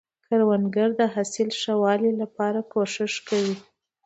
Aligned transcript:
کروندګر 0.25 0.89
د 0.99 1.01
حاصل 1.13 1.49
ښه 1.59 1.73
والي 1.83 2.11
لپاره 2.21 2.59
کوښښ 2.71 3.13
کوي 3.29 3.55